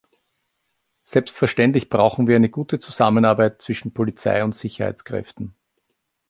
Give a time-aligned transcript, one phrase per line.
[1.03, 5.53] Selbstverständlich brauchen wir eine gute Zusammenarbeit zwischen Polizei und Sicherheitskräften.